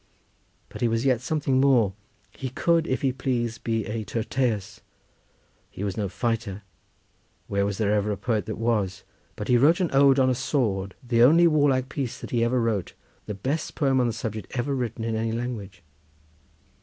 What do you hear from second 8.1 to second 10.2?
a poet that was?—but he wrote an ode